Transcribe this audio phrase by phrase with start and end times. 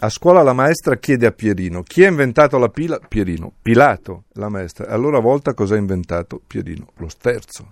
[0.00, 3.00] A scuola la maestra chiede a Pierino chi ha inventato la pila?
[3.00, 3.52] Pierino.
[3.60, 4.86] Pilato, la maestra.
[4.86, 6.40] Allora a volta cosa ha inventato?
[6.46, 6.86] Pierino.
[6.98, 7.66] Lo sterzo.